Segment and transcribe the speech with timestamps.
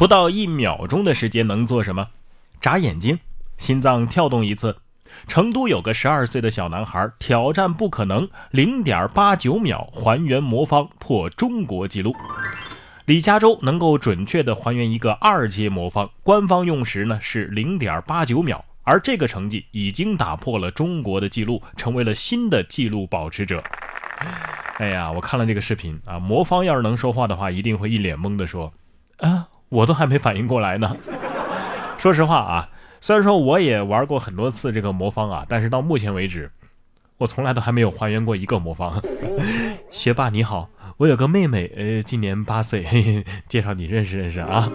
[0.00, 2.08] 不到一秒钟的时间能做什么？
[2.58, 3.18] 眨眼睛，
[3.58, 4.74] 心脏跳动一次。
[5.28, 12.16] 成都有个十二岁的小男孩挑战不可能，零点八九秒还原魔方破中国纪录。
[13.04, 23.62] 李嘉洲能够准确的还原一个二阶魔方，官方用时呢是零点八九秒，而这个成绩已经打破了中国的纪录，成为了新的纪录保持者。
[24.78, 28.72] 哎呀，我看了这个视频啊，魔方要是能说话的话，一定会一脸懵的说：“，
[29.70, 30.94] 我都还没反应过来呢。
[31.96, 32.68] ”说实话啊。
[33.02, 36.50] 虽然说我也玩过很多次这个魔方啊，但是到目前为止，
[37.16, 39.02] 我从来都还没有还原过一个魔方。
[39.90, 44.70] 学霸你好，我有个妹妹，呃，今年八岁，嘿嘿，介绍你认识认识啊。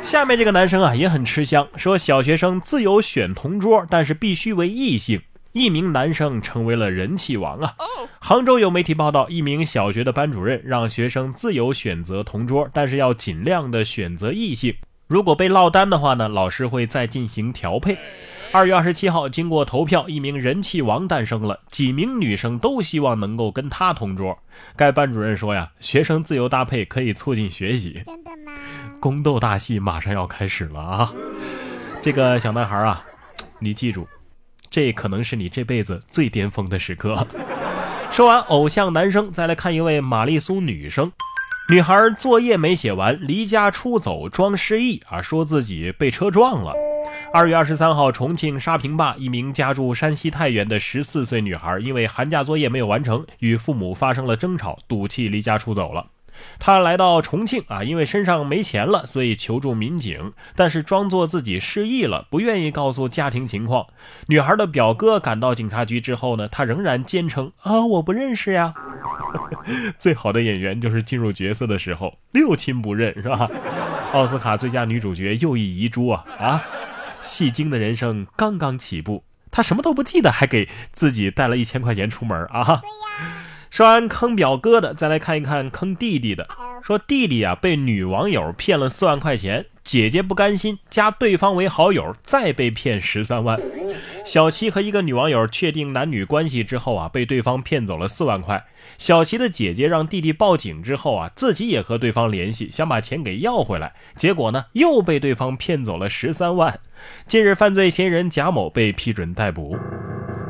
[0.00, 5.20] 下面这个男生啊也很吃香，说小学生自由选同桌，但是必须为异性。
[5.52, 7.74] 一名男生成为了人气王啊。
[8.20, 14.74] 杭州有媒体报道，一名小学的班主任让学生自由选择同桌，但是要尽量的选择异性。
[15.06, 17.96] 如果被落单的话呢，老师会再进行调配。
[18.50, 24.38] 二月二十七号，经过投票，一名人气王诞生了，几名女生都希望能够跟他同桌。
[24.76, 28.02] 该班主任说呀，学生自由搭配可以促进学习。
[28.04, 28.52] 真的吗？
[29.00, 31.12] 宫斗大戏马上要开始了啊！
[32.02, 33.02] 这个小男孩啊，
[33.58, 34.06] 你记住，
[34.72, 37.26] 这可能是你这辈子最巅峰的时刻。
[38.10, 41.12] 说完偶像男生，再来看一位玛丽苏女生。
[41.68, 46.74] 女孩作业没写完，离家出走装失忆啊，说自己被车撞了。
[47.34, 56.06] 二月二十三号，重庆沙坪坝一名家住山西太原的十四岁女孩，因为寒假作业没有完成，与父母发生了争吵，赌气离家出走了。
[56.58, 63.86] 他来到重庆啊，因为身上没钱了，所以求助民警，但是装作自己失忆了，不愿意告诉家庭情况。
[64.26, 68.74] 女孩的表哥赶到警察局之后呢，他仍然坚称啊，我不认识呀。
[69.98, 73.48] 最好的演员就是进入角色的时候六亲不认，是吧？
[74.12, 76.62] 奥斯卡最佳女主角又一遗珠啊啊！
[77.20, 82.64] 戏精的人生刚刚起步，她什么都不记得，还给自己带了一千块钱出门啊！
[82.82, 83.51] 对呀。
[83.72, 86.46] 说完坑表哥的，再来看一看坑弟弟的。
[86.82, 93.58] 说弟弟啊被女网友骗了四万块钱，姐姐不甘心，加对方为好友，再被骗十三万。
[94.26, 98.62] 小齐和一个女网友确定男女关系之后啊，被对方骗走了四万块。
[98.98, 103.94] 小齐的姐姐让弟弟报警之后啊，自己也和对方联系，想把钱给要回来。
[104.16, 106.78] 结果呢，又被对方骗走了十三万。
[107.26, 109.78] 近日，犯罪嫌疑人贾某被批准逮捕。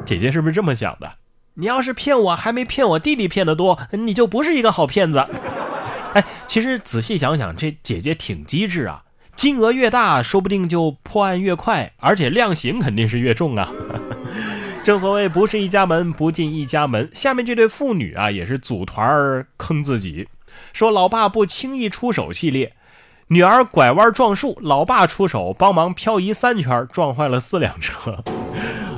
[0.04, 1.21] 姐姐是不是这么想的？
[1.54, 5.26] 你要是骗我，还没骗我弟弟骗的多，你就不是一个好骗子。
[6.14, 9.02] 哎，其实仔细想想，这姐姐挺机智啊，
[9.36, 13.70] 金额越大，说不定就破案越快，而且量刑肯定是越重啊。
[14.82, 20.28] 正所谓不是一家门不进一家门，下面这对父女啊，也是组团坑自己，
[20.72, 22.74] 说老爸不轻易出手系列，
[23.28, 28.24] 女儿拐弯撞树，老爸出手帮忙漂移三圈，撞坏了四辆车。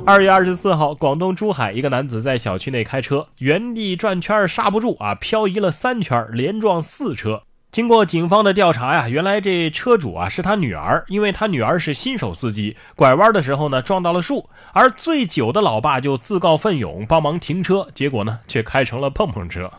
[0.07, 7.41] 二月二十四号，广东珠海一个男子在小区内开车，原地转圈刹不住啊，漂移了三圈，连撞四车。
[7.71, 19.71] 经过警方的调查呀，原来这车主啊是他女儿，因为他女儿是新手司机，拐弯的时候呢撞到了树，而醉酒的老爸就自告奋勇帮忙停车，结果呢却开成了碰碰车。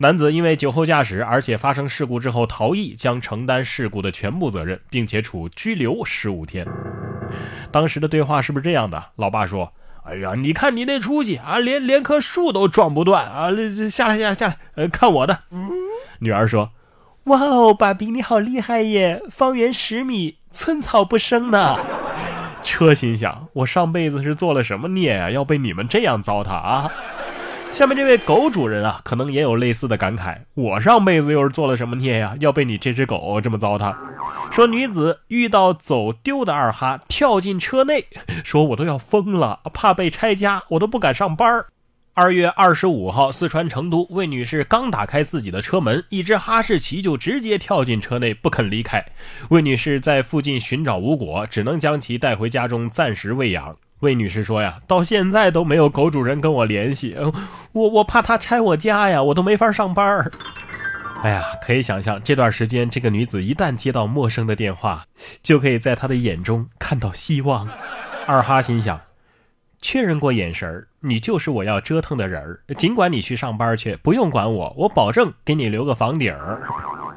[0.00, 6.66] 男子因为酒后驾驶，而且发生事故之后逃逸，将承担事故的全部责任，并且处拘留十五天。
[7.74, 9.06] 当时的对话是不是这样的？
[9.16, 9.72] 老爸说
[10.06, 13.50] ：“哎呀，你看你那出息啊，连连棵树都撞不断啊！
[13.90, 15.40] 下来，下来，下来，呃，看我的。”
[16.20, 16.70] 女儿说
[17.26, 21.76] ：“哇哦，爸比你好厉害耶，方圆十米寸草不生呢。
[22.62, 26.92] ”车心想：“我上辈子是做了什么孽啊，要被你们这样糟蹋啊？”
[27.74, 33.92] 下面这位狗主人啊，可能也有类似的感慨：我上辈子又是做了什么孽呀，要被你这只狗这么糟蹋？
[34.52, 38.06] 说女子遇到走丢的二哈，跳进车内，
[38.44, 41.64] 说我都要疯了，怕被拆家，我都不敢上班。
[42.12, 49.04] 二月二十五号，四川成都，魏女士刚打开自己的车门，一只哈士奇就直接跳进车内，不肯离开。
[49.48, 53.76] 魏女士在附近寻找无果，只能将其带回家中暂时喂养。
[54.00, 57.16] 魏女士说呀，到现在都没有狗主人跟我联系，
[57.72, 60.30] 我我怕他拆我家呀，我都没法上班。
[61.22, 65.06] 哎呀，可以想象这段时间，这个女子一旦接到陌生的电话，
[65.42, 67.66] 就可以在她的眼中看到希望。
[68.26, 69.00] 二哈心想，
[69.80, 72.60] 确认过眼神，你就是我要折腾的人儿。
[72.74, 76.60] 尽管你去上班去，不用管我，我保证给你留个房顶儿。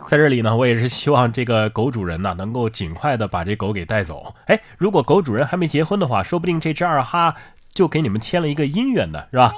[0.07, 4.33] 在这里呢，我也是希望这个狗主人呢能够尽快的把这狗给带走。
[4.45, 7.35] 哎，如果狗主人还没结婚的话，说不定这只二哈
[7.69, 9.51] 就给你们签了一个姻缘呢，是吧？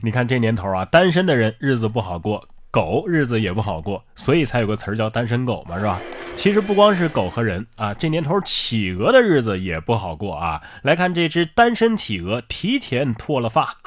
[0.00, 2.42] 你看这年头啊，单身的人日子不好过。
[2.70, 6.00] 狗日子也不好过，所以才有个词儿叫单身狗嘛，是吧？
[6.36, 10.60] 其实不光是狗和人啊，这年头企鹅的日子也不好过啊。
[10.82, 13.78] 来看这只单身企鹅提前脱了发。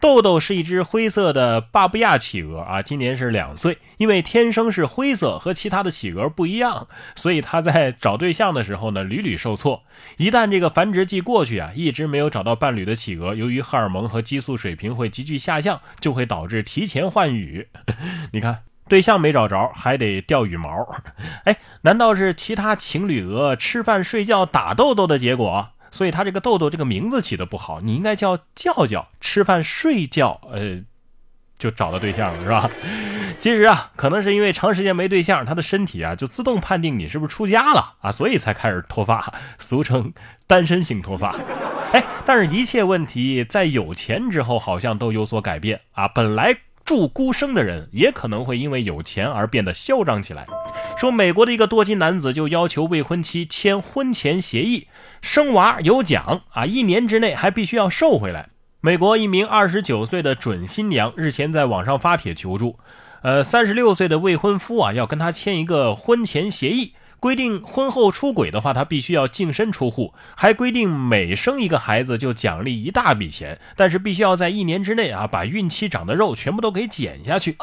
[0.00, 3.76] 豆豆是一只灰色的巴布亚企鹅啊，今年是两岁。
[3.98, 9.82] 因为天生是灰色，和其他的企鹅不一样，所以它在找对象的时候呢，屡屡受挫。
[10.16, 17.68] 一旦这个繁殖季过去啊，一直没有找到伴侣的企鹅，由于荷尔蒙和激素水平会急剧下降，就会导致提前换羽。
[18.32, 18.65] 你看。
[18.88, 20.68] 对象没找着，还得掉羽毛。
[21.44, 25.70] 哎，难道是其他情侣鹅吃饭睡觉打豆豆的结果？
[25.90, 30.82] 所以它这个豆豆这个名字起的不好，你应该叫叫叫吃饭睡觉，呃，
[31.58, 32.70] 就找到对象了，是吧？
[33.38, 40.12] 其实啊，可能是因为长时间没对象，他的身体啊就自动判定你是不是出家了啊，所以才开始脱发，俗称
[40.46, 41.36] 单身型脱发。
[41.92, 46.58] 哎，但是一切问题在有钱之后好像都有所改变啊，本来。
[46.86, 50.46] 住孤生的人也可能会因为有钱而变得嚣张起来。
[50.96, 54.86] 说美国的一个多金男子就要求未婚妻签婚前协议，
[55.20, 58.50] 生娃有奖啊，一年之内还必须要瘦回来。
[58.80, 62.78] 美国一名二十九岁的准新娘日前在网上发帖求助，
[63.22, 66.94] 呃，三十六岁的未婚夫啊要跟她签一个婚前协议。
[67.18, 77.56] 规定婚后出轨的话，他必须要净身出户，还规定每生一个孩子就奖励一大笔钱，但是必须要在一年之内啊，把孕期长的肉全部都给减下去。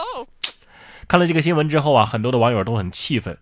[1.07, 3.37] 看了这个新闻之后啊，很多的网友都很气愤。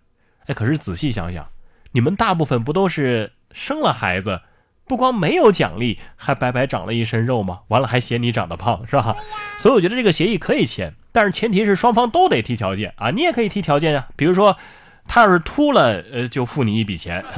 [0.46, 1.48] 哎，可是仔细想想，
[1.92, 4.42] 你们大部分不都是生了孩子，
[4.86, 7.60] 不光没有奖励，还白白长了一身肉吗？
[7.68, 9.16] 完了还嫌你长得胖，是吧？
[9.58, 13.10] 所以我觉得这个协议可以签，但是前提是双方都得提条件啊。
[13.10, 14.58] 你也可以提条件啊，比如说。
[15.06, 17.24] 他要是秃了，呃，就付你一笔钱。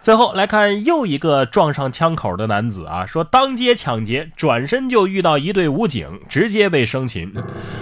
[0.00, 7.34] 最后来看又一个撞上枪口的男子啊，说当街抢劫，转身就遇到一队武警，直接被生擒。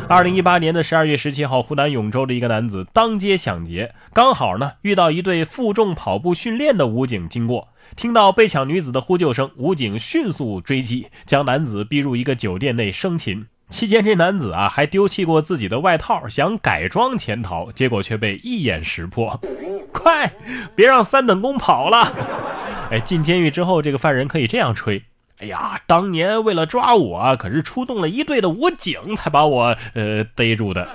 [0.09, 13.47] 二零一八年的十二月十七号，湖南永州的一个男子当街抢劫，刚好呢遇到一队负重跑步训练的武警经过，听到被抢女子的呼救声，武警迅速追击，将男子逼入一个酒店内生擒。
[13.71, 19.41] 期间，这男子啊还丢弃过自己的外套，想改装潜逃，结果却被一眼识破。
[19.93, 20.31] 快，
[20.77, 22.13] 别让三等功跑了！
[22.91, 25.03] 哎，进监狱之后，这个犯人可以这样吹：
[25.39, 30.87] 哎呀，当年为了抓我，可是出动了一队的武警才把我呃逮住的。